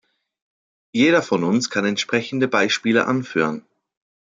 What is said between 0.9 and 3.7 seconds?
Jeder von uns kann entsprechende Beispiele anführen.